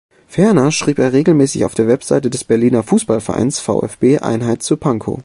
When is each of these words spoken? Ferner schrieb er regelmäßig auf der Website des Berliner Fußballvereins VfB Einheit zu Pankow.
Ferner 0.27 0.71
schrieb 0.71 0.97
er 0.97 1.13
regelmäßig 1.13 1.63
auf 1.63 1.75
der 1.75 1.85
Website 1.87 2.25
des 2.33 2.43
Berliner 2.43 2.81
Fußballvereins 2.81 3.59
VfB 3.59 4.17
Einheit 4.17 4.63
zu 4.63 4.75
Pankow. 4.75 5.19